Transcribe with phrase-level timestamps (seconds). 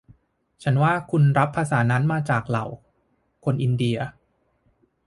[0.63, 2.65] ฉันว่าคุณรับภาษานั้นจากมาเหล่า
[3.45, 3.97] คนอินเดีย